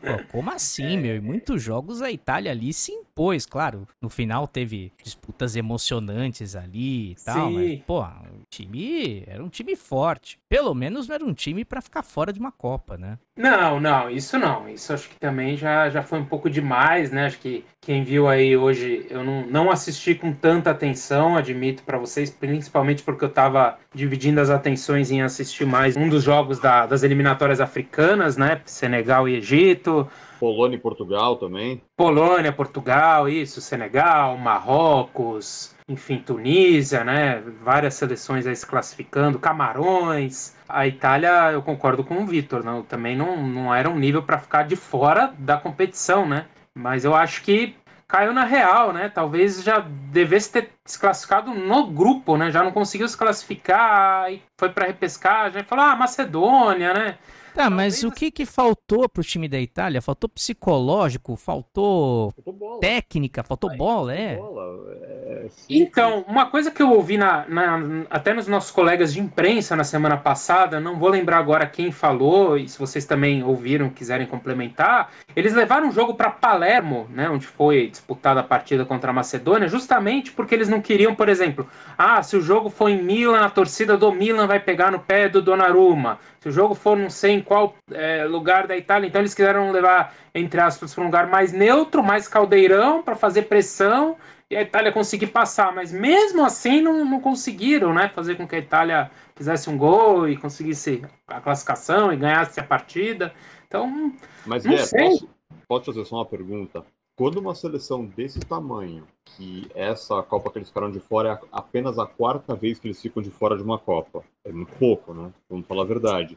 [0.00, 0.96] Pô, como assim, é.
[0.96, 1.16] meu?
[1.16, 3.86] Em muitos jogos a Itália ali se impôs, claro.
[4.00, 7.54] No final teve disputas emocionantes ali e tal, Sim.
[7.54, 10.38] mas, pô, o time era um time forte.
[10.48, 13.18] Pelo menos não era um time para ficar fora de uma Copa, né?
[13.36, 14.68] Não, não, isso não.
[14.68, 17.26] Isso acho que também já, já foi um pouco demais, né?
[17.26, 21.98] Acho que quem viu aí hoje, eu não, não assisti com tanta atenção, admito para
[21.98, 26.86] vocês, principalmente porque eu estava dividindo as atenções em assistir mais um dos jogos da,
[26.86, 28.53] das eliminatórias africanas, né?
[28.64, 30.08] Senegal e Egito.
[30.38, 31.80] Polônia e Portugal também.
[31.96, 37.42] Polônia, Portugal, isso, Senegal, Marrocos, enfim, Tunísia, né?
[37.62, 40.54] Várias seleções aí se classificando, Camarões.
[40.68, 44.38] A Itália, eu concordo com o Vitor, não, também não, não era um nível para
[44.38, 46.46] ficar de fora da competição, né?
[46.74, 49.08] Mas eu acho que caiu na real, né?
[49.08, 52.50] Talvez já devesse ter se classificado no grupo, né?
[52.50, 57.18] Já não conseguiu se classificar e foi para repescagem, falou: "Ah, Macedônia, né?"
[57.54, 60.02] Tá, mas o que que faltou pro time da Itália?
[60.02, 64.36] Faltou psicológico, faltou, faltou técnica, faltou Aí, bola, é.
[64.36, 64.92] Bola.
[64.96, 69.76] é então, uma coisa que eu ouvi na, na, até nos nossos colegas de imprensa
[69.76, 74.26] na semana passada, não vou lembrar agora quem falou, e se vocês também ouviram, quiserem
[74.26, 79.14] complementar, eles levaram o jogo para Palermo, né, onde foi disputada a partida contra a
[79.14, 83.44] Macedônia, justamente porque eles não queriam, por exemplo, ah, se o jogo for em Milan,
[83.44, 86.18] a torcida do Milan vai pegar no pé do Donnarumma.
[86.44, 89.70] Se o jogo for não sei em qual é, lugar da Itália, então eles quiseram
[89.70, 94.16] levar, entre aspas, para um lugar mais neutro, mais caldeirão, para fazer pressão
[94.50, 95.72] e a Itália conseguir passar.
[95.74, 100.28] Mas mesmo assim não, não conseguiram né, fazer com que a Itália fizesse um gol
[100.28, 103.32] e conseguisse a classificação e ganhasse a partida.
[103.66, 104.12] Então,
[104.46, 105.10] Mas, não sei.
[105.10, 105.28] Posso,
[105.68, 106.84] posso fazer só uma pergunta?
[107.16, 111.98] Quando uma seleção desse tamanho, que essa Copa que eles ficaram de fora é apenas
[111.98, 114.24] a quarta vez que eles ficam de fora de uma Copa.
[114.44, 115.32] É muito pouco, né?
[115.48, 116.36] Vamos falar a verdade.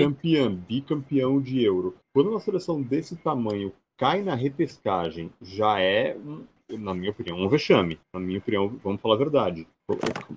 [0.00, 1.94] campeã, bicampeão de Euro.
[2.12, 6.16] Quando uma seleção desse tamanho cai na repescagem, já é
[6.76, 7.98] na minha opinião, um vexame.
[8.12, 9.66] Na minha opinião, vamos falar a verdade.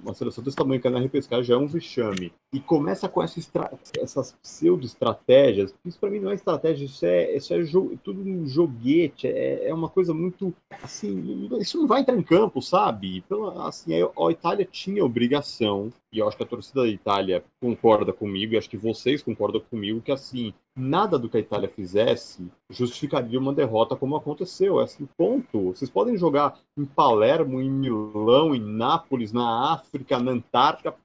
[0.02, 2.32] Uma seleção desse tamanho é na repescagem já é um vexame.
[2.54, 3.72] E começa com essa estra...
[4.00, 5.74] essas pseudo-estratégias.
[5.86, 7.98] Isso para mim não é estratégia, isso é, isso é jo...
[8.04, 9.28] tudo um joguete.
[9.28, 10.54] É, é uma coisa muito.
[10.82, 13.22] Assim, isso não vai entrar em campo, sabe?
[13.28, 18.12] Pela, assim, a Itália tinha obrigação e eu acho que a torcida da Itália concorda
[18.12, 22.52] comigo, e acho que vocês concordam comigo, que assim, nada do que a Itália fizesse
[22.70, 24.82] justificaria uma derrota como aconteceu.
[24.82, 25.72] É assim, ponto.
[25.72, 29.41] Vocês podem jogar em Palermo, em Milão, em Nápoles, na
[29.74, 30.96] África, na Antártica,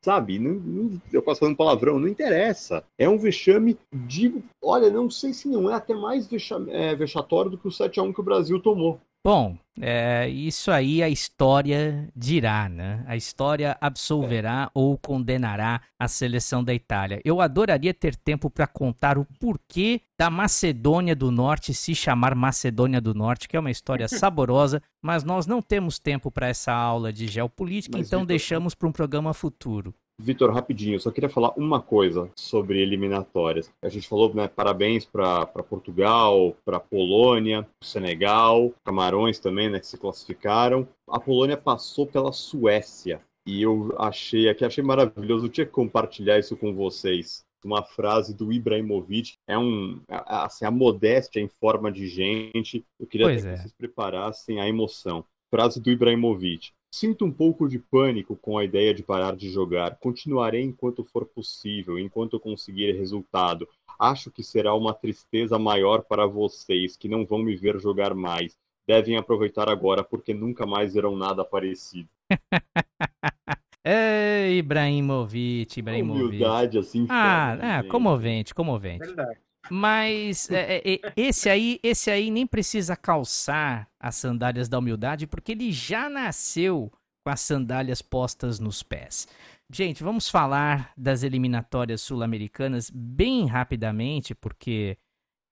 [0.00, 0.38] sabe?
[0.38, 2.84] Não, não, eu posso falando palavrão, não interessa.
[2.98, 7.50] É um vexame, digo, olha, não sei se não é até mais vexame, é, vexatório
[7.50, 9.00] do que o 7x1 que o Brasil tomou.
[9.26, 13.02] Bom, é, isso aí a história dirá, né?
[13.08, 14.70] A história absolverá é.
[14.72, 17.20] ou condenará a seleção da Itália.
[17.24, 23.00] Eu adoraria ter tempo para contar o porquê da Macedônia do Norte se chamar Macedônia
[23.00, 27.12] do Norte, que é uma história saborosa, mas nós não temos tempo para essa aula
[27.12, 29.92] de geopolítica, mas, então deixamos para um programa futuro.
[30.18, 33.70] Vitor, rapidinho, eu só queria falar uma coisa sobre eliminatórias.
[33.82, 39.98] A gente falou, né, parabéns para Portugal, para Polônia, Senegal, Camarões também, né, que se
[39.98, 40.88] classificaram.
[41.06, 46.38] A Polônia passou pela Suécia e eu achei aqui, achei maravilhoso, eu tinha que compartilhar
[46.38, 47.44] isso com vocês.
[47.62, 52.84] Uma frase do Ibrahimovic, é um, assim, a modéstia em forma de gente.
[52.98, 53.56] Eu queria que é.
[53.56, 55.24] vocês preparassem a emoção.
[55.56, 56.72] Frase do Ibrahimovic.
[56.90, 59.96] Sinto um pouco de pânico com a ideia de parar de jogar.
[59.96, 63.66] Continuarei enquanto for possível, enquanto conseguir resultado.
[63.98, 68.54] Acho que será uma tristeza maior para vocês, que não vão me ver jogar mais.
[68.86, 72.10] Devem aproveitar agora, porque nunca mais verão nada parecido.
[73.82, 76.22] é, Ibrahimovic, Ibrahimovic.
[76.22, 77.06] Humildade, assim.
[77.08, 79.06] Ah, é, comovente, comovente.
[79.06, 79.45] Verdade.
[79.70, 85.26] Mas é, é, é, esse aí, esse aí nem precisa calçar as sandálias da humildade,
[85.26, 86.92] porque ele já nasceu
[87.24, 89.26] com as sandálias postas nos pés.
[89.70, 94.96] Gente, vamos falar das eliminatórias sul-americanas bem rapidamente, porque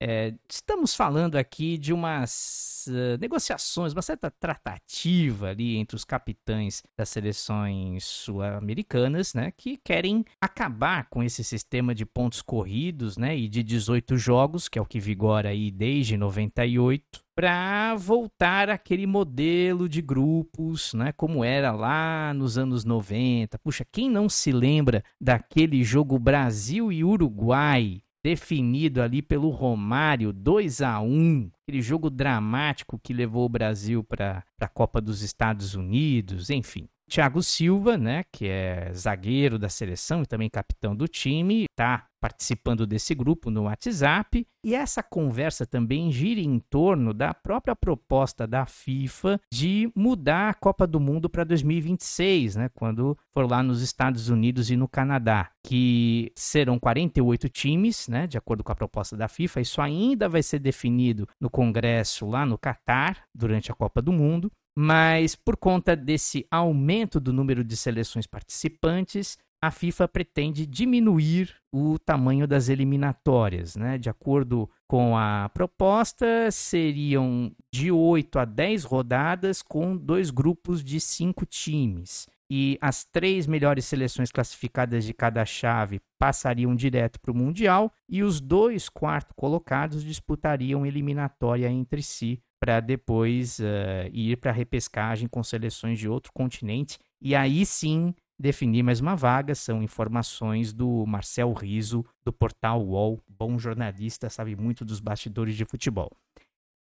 [0.01, 6.83] É, estamos falando aqui de umas uh, negociações, uma certa tratativa ali entre os capitães
[6.97, 13.47] das seleções sul-americanas, né, que querem acabar com esse sistema de pontos corridos, né, e
[13.47, 19.87] de 18 jogos, que é o que vigora aí desde 98, para voltar àquele modelo
[19.87, 23.57] de grupos, né, como era lá nos anos 90.
[23.59, 28.01] Puxa, quem não se lembra daquele jogo Brasil e Uruguai?
[28.25, 34.43] Definido ali pelo Romário, 2 a 1 aquele jogo dramático que levou o Brasil para
[34.59, 36.87] a Copa dos Estados Unidos, enfim.
[37.07, 42.87] Thiago Silva, né, que é zagueiro da seleção e também capitão do time, está participando
[42.87, 44.47] desse grupo no WhatsApp.
[44.63, 50.53] E essa conversa também gira em torno da própria proposta da FIFA de mudar a
[50.55, 55.51] Copa do Mundo para 2026, né, quando for lá nos Estados Unidos e no Canadá,
[55.63, 59.61] que serão 48 times, né, de acordo com a proposta da FIFA.
[59.61, 64.51] Isso ainda vai ser definido no Congresso lá no Catar durante a Copa do Mundo
[64.77, 71.97] mas por conta desse aumento do número de seleções participantes, a FIFA pretende diminuir o
[71.97, 73.75] tamanho das eliminatórias.
[73.75, 73.97] Né?
[73.97, 80.99] De acordo com a proposta, seriam de 8 a 10 rodadas com dois grupos de
[80.99, 82.27] cinco times.
[82.47, 88.21] E as três melhores seleções classificadas de cada chave passariam direto para o Mundial e
[88.21, 95.27] os dois quarto colocados disputariam eliminatória entre si para depois uh, ir para a repescagem
[95.27, 99.55] com seleções de outro continente e aí sim definir mais uma vaga.
[99.55, 105.65] São informações do Marcel Riso, do portal UOL, bom jornalista, sabe muito dos bastidores de
[105.65, 106.11] futebol.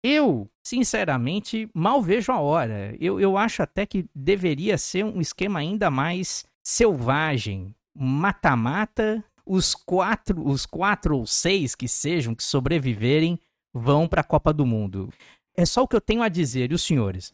[0.02, 2.94] Eu, sinceramente, mal vejo a hora.
[3.00, 9.24] Eu, eu acho até que deveria ser um esquema ainda mais selvagem, mata-mata.
[9.46, 13.38] Os quatro, os quatro ou seis que sejam que sobreviverem
[13.72, 15.10] vão para a Copa do Mundo.
[15.56, 16.70] É só o que eu tenho a dizer.
[16.70, 17.32] E os senhores?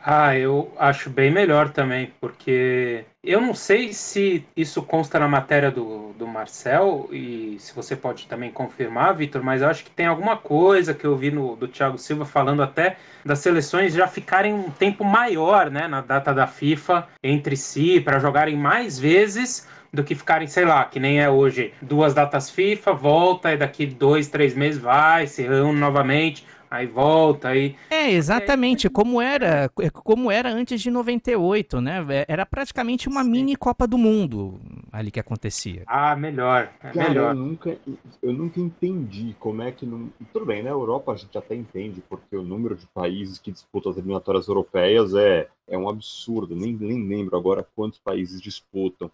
[0.00, 5.70] Ah, eu acho bem melhor também, porque eu não sei se isso consta na matéria
[5.70, 10.06] do, do Marcel, e se você pode também confirmar, Vitor, mas eu acho que tem
[10.06, 14.54] alguma coisa que eu vi no, do Thiago Silva falando até das seleções já ficarem
[14.54, 20.04] um tempo maior né, na data da FIFA entre si, para jogarem mais vezes do
[20.04, 24.28] que ficarem, sei lá, que nem é hoje, duas datas FIFA, volta e daqui dois,
[24.28, 27.76] três meses vai, se reúne novamente aí volta, aí...
[27.90, 32.04] É, exatamente, como era, como era antes de 98, né?
[32.26, 33.30] Era praticamente uma Sim.
[33.30, 34.60] mini Copa do Mundo
[34.92, 35.82] ali que acontecia.
[35.86, 37.34] Ah, melhor, é Cara, melhor.
[37.34, 37.78] Eu nunca,
[38.22, 40.10] eu nunca entendi como é que não...
[40.32, 40.70] Tudo bem, né?
[40.70, 44.48] A Europa a gente até entende, porque o número de países que disputam as eliminatórias
[44.48, 49.10] europeias é, é um absurdo, nem, nem lembro agora quantos países disputam.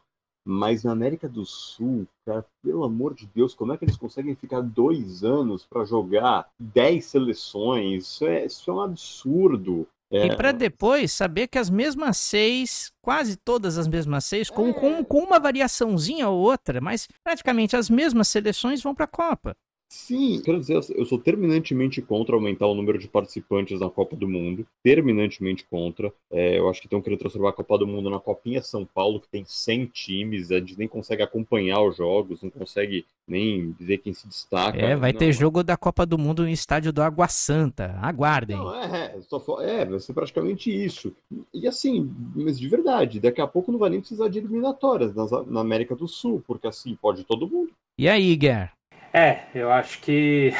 [0.46, 4.34] Mas na América do Sul, cara, pelo amor de Deus, como é que eles conseguem
[4.34, 8.04] ficar dois anos para jogar dez seleções?
[8.04, 9.88] Isso é, isso é um absurdo.
[10.10, 10.26] É...
[10.26, 15.02] E para depois saber que as mesmas seis, quase todas as mesmas seis, com, com,
[15.02, 19.56] com uma variaçãozinha ou outra, mas praticamente as mesmas seleções vão para a Copa.
[19.94, 24.28] Sim, quero dizer, eu sou terminantemente contra aumentar o número de participantes na Copa do
[24.28, 24.66] Mundo.
[24.82, 26.12] Terminantemente contra.
[26.32, 29.20] É, eu acho que estão querendo transformar a Copa do Mundo na Copinha São Paulo,
[29.20, 30.50] que tem 100 times.
[30.50, 34.76] A gente nem consegue acompanhar os jogos, não consegue nem dizer quem se destaca.
[34.76, 37.96] É, vai não, ter jogo da Copa do Mundo no estádio do Água Santa.
[38.02, 38.56] Aguardem.
[38.56, 41.14] Não, é, é, é, vai ser praticamente isso.
[41.54, 45.24] E assim, mas de verdade, daqui a pouco não vai nem precisar de eliminatórias na,
[45.44, 47.70] na América do Sul, porque assim pode todo mundo.
[47.96, 48.72] E aí, Guer?
[49.16, 50.52] É, eu acho que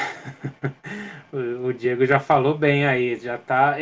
[1.34, 3.74] o Diego já falou bem aí, já tá.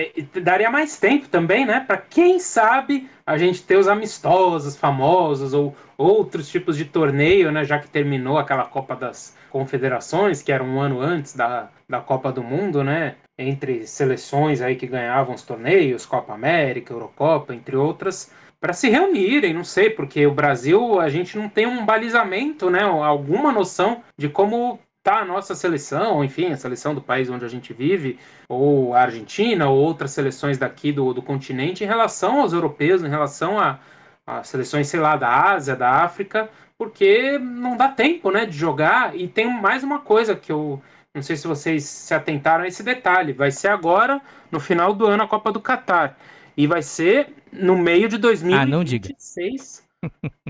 [0.43, 1.81] Daria mais tempo também, né?
[1.87, 7.67] Para quem sabe a gente ter os amistosos famosos ou outros tipos de torneio, né?
[7.67, 12.33] Já que terminou aquela Copa das Confederações, que era um ano antes da, da Copa
[12.33, 13.17] do Mundo, né?
[13.37, 19.53] Entre seleções aí que ganhavam os torneios, Copa América, Eurocopa, entre outras para se reunirem,
[19.53, 24.29] não sei, porque o Brasil a gente não tem um balizamento, né, alguma noção de
[24.29, 28.94] como tá a nossa seleção, enfim, a seleção do país onde a gente vive, ou
[28.94, 33.59] a Argentina, ou outras seleções daqui do, do continente, em relação aos europeus, em relação
[33.59, 33.81] a,
[34.25, 36.48] a seleções, sei lá, da Ásia, da África,
[36.79, 39.16] porque não dá tempo, né, de jogar.
[39.16, 40.81] E tem mais uma coisa que eu
[41.12, 44.22] não sei se vocês se atentaram a esse detalhe, vai ser agora,
[44.53, 46.16] no final do ano, a Copa do Catar.
[46.57, 49.83] E vai ser no meio de 2026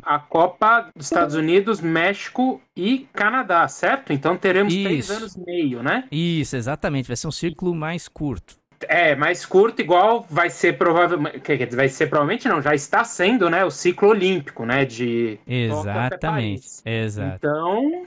[0.03, 4.12] ah, a Copa dos Estados Unidos, México e Canadá, certo?
[4.12, 4.85] Então teremos Isso.
[4.85, 6.05] três anos e meio, né?
[6.11, 7.07] Isso, exatamente.
[7.07, 8.57] Vai ser um círculo mais curto.
[8.88, 11.77] É, mais curto, igual vai ser provavelmente.
[11.77, 13.65] Vai ser provavelmente não, já está sendo, né?
[13.65, 14.85] O ciclo olímpico, né?
[14.85, 15.39] De.
[15.47, 16.66] Exatamente.
[16.85, 17.37] Exato.
[17.37, 18.07] Então,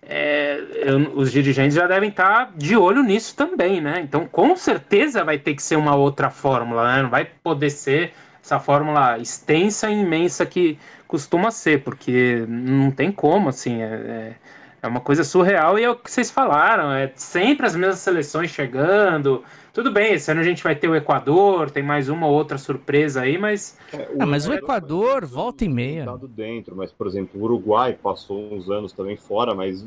[0.00, 4.00] é, eu, os dirigentes já devem estar de olho nisso também, né?
[4.02, 7.02] Então, com certeza vai ter que ser uma outra fórmula, né?
[7.02, 8.12] Não vai poder ser
[8.44, 10.78] essa fórmula extensa e imensa que
[11.08, 14.34] costuma ser, porque não tem como, assim, é, é,
[14.82, 18.50] é uma coisa surreal e é o que vocês falaram, é sempre as mesmas seleções
[18.50, 19.42] chegando,
[19.72, 22.58] tudo bem, esse ano a gente vai ter o Equador, tem mais uma ou outra
[22.58, 23.78] surpresa aí, mas.
[23.94, 26.04] É, o ah, mas o Equador volta e meia.
[26.28, 29.86] dentro, mas, por exemplo, o Uruguai passou uns anos também fora, mas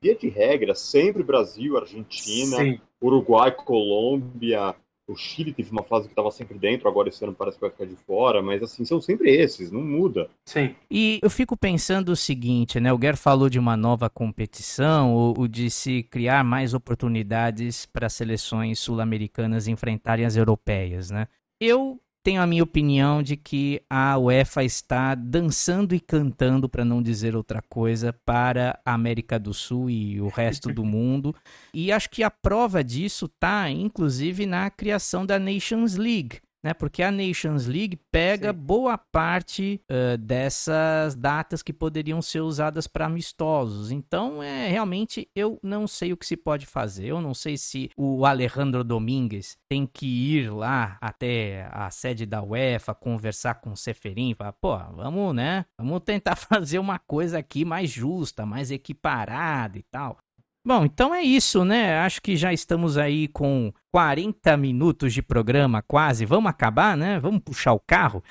[0.00, 2.80] via de regra, sempre Brasil, Argentina, Sim.
[3.02, 4.74] Uruguai, Colômbia,
[5.08, 7.70] o Chile teve uma fase que estava sempre dentro, agora esse ano parece que vai
[7.70, 10.28] ficar de fora, mas assim, são sempre esses, não muda.
[10.44, 10.74] Sim.
[10.90, 12.92] E eu fico pensando o seguinte, né?
[12.92, 18.08] O Guer falou de uma nova competição, o, o de se criar mais oportunidades para
[18.08, 21.26] seleções sul-americanas enfrentarem as europeias, né?
[21.60, 27.02] Eu tenho a minha opinião de que a UEFA está dançando e cantando, para não
[27.02, 31.34] dizer outra coisa, para a América do Sul e o resto do mundo.
[31.72, 36.74] E acho que a prova disso está, inclusive, na criação da Nations League né?
[36.74, 38.58] Porque a Nations League pega Sim.
[38.58, 43.90] boa parte uh, dessas datas que poderiam ser usadas para amistosos.
[43.90, 47.06] Então, é realmente eu não sei o que se pode fazer.
[47.06, 52.42] Eu não sei se o Alejandro Domingues tem que ir lá até a sede da
[52.42, 55.64] UEFA conversar com o Seferin, falar, pô, vamos, né?
[55.76, 60.18] Vamos tentar fazer uma coisa aqui mais justa, mais equiparada e tal.
[60.64, 61.98] Bom, então é isso, né?
[62.00, 66.26] Acho que já estamos aí com 40 minutos de programa, quase.
[66.26, 67.18] Vamos acabar, né?
[67.18, 68.22] Vamos puxar o carro.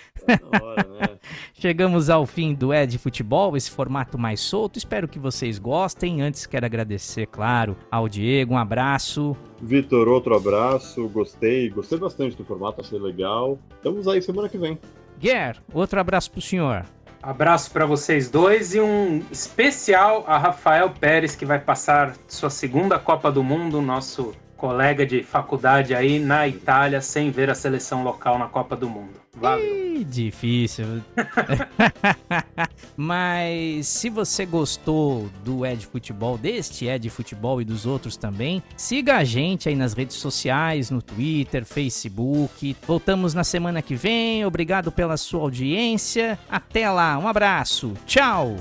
[0.61, 1.17] Hora, né?
[1.55, 4.77] Chegamos ao fim do Ed Futebol, esse formato mais solto.
[4.77, 6.21] Espero que vocês gostem.
[6.21, 8.53] Antes, quero agradecer, claro, ao Diego.
[8.53, 9.35] Um abraço.
[9.61, 11.07] Vitor, outro abraço.
[11.09, 13.57] Gostei, gostei bastante do formato, achei legal.
[13.77, 14.77] Estamos aí semana que vem.
[15.17, 16.85] Guer, outro abraço pro senhor.
[17.21, 22.99] Abraço para vocês dois e um especial a Rafael Pérez, que vai passar sua segunda
[22.99, 28.39] Copa do Mundo, nosso colega de faculdade aí na Itália, sem ver a seleção local
[28.39, 29.26] na Copa do Mundo.
[29.39, 29.97] Valeu.
[29.97, 31.01] Ih, difícil.
[32.95, 39.17] Mas se você gostou do Ed Futebol, deste Ed Futebol e dos outros também, siga
[39.17, 42.75] a gente aí nas redes sociais, no Twitter, Facebook.
[42.85, 44.45] Voltamos na semana que vem.
[44.45, 46.37] Obrigado pela sua audiência.
[46.49, 47.93] Até lá, um abraço.
[48.05, 48.55] Tchau.